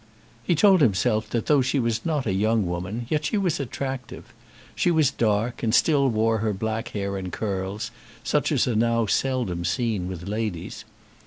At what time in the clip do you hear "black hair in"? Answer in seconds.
6.53-7.29